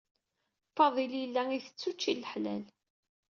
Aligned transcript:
Faḍil 0.75 1.13
yella 1.21 1.43
itett 1.51 1.87
učči 1.89 2.13
leḥlal. 2.13 2.63